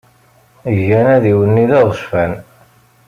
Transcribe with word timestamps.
Gan 0.87 1.05
adiwenni 1.15 1.65
d 1.69 1.71
aɣezfan. 1.79 2.31